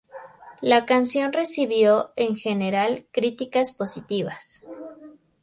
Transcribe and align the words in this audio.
La 0.61 0.87
canción 0.87 1.31
recibió, 1.31 2.09
en 2.15 2.35
general, 2.35 3.05
críticas 3.11 3.71
positivas. 3.71 4.63